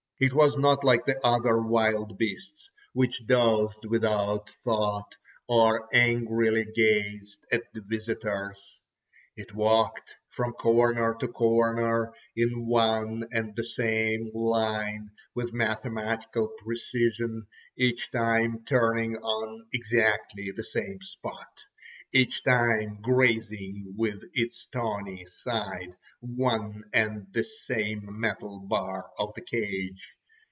[0.23, 7.43] It was not like the other wild beasts, which dozed without thought or angrily gazed
[7.51, 8.61] at the visitors.
[9.35, 17.47] It walked from corner to corner, in one and the same line, with mathematical precision,
[17.75, 21.61] each time turning on exactly the same spot,
[22.13, 29.41] each time grazing with its tawny side one and the same metal bar of the
[29.41, 30.13] cage.